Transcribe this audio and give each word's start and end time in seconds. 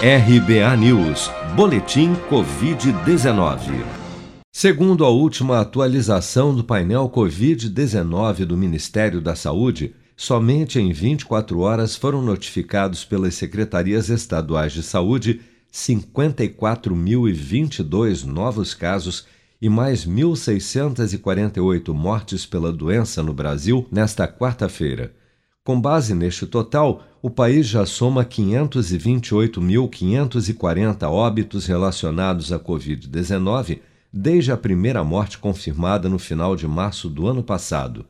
RBA 0.00 0.76
News, 0.76 1.28
Boletim 1.56 2.14
Covid-19. 2.30 3.84
Segundo 4.52 5.04
a 5.04 5.08
última 5.08 5.58
atualização 5.58 6.54
do 6.54 6.62
painel 6.62 7.10
Covid-19 7.10 8.44
do 8.44 8.56
Ministério 8.56 9.20
da 9.20 9.34
Saúde, 9.34 9.92
somente 10.16 10.78
em 10.78 10.92
24 10.92 11.58
horas 11.58 11.96
foram 11.96 12.22
notificados 12.22 13.04
pelas 13.04 13.34
secretarias 13.34 14.08
estaduais 14.08 14.72
de 14.72 14.84
saúde 14.84 15.40
54.022 15.72 18.22
novos 18.22 18.74
casos 18.74 19.26
e 19.60 19.68
mais 19.68 20.06
1.648 20.06 21.92
mortes 21.92 22.46
pela 22.46 22.72
doença 22.72 23.20
no 23.20 23.34
Brasil 23.34 23.84
nesta 23.90 24.28
quarta-feira. 24.28 25.12
Com 25.68 25.78
base 25.78 26.14
neste 26.14 26.46
total, 26.46 27.04
o 27.20 27.28
país 27.28 27.66
já 27.66 27.84
soma 27.84 28.24
528.540 28.24 31.06
óbitos 31.10 31.66
relacionados 31.66 32.50
à 32.50 32.58
Covid-19 32.58 33.80
desde 34.10 34.50
a 34.50 34.56
primeira 34.56 35.04
morte 35.04 35.36
confirmada 35.36 36.08
no 36.08 36.18
final 36.18 36.56
de 36.56 36.66
março 36.66 37.10
do 37.10 37.26
ano 37.26 37.42
passado. 37.42 38.06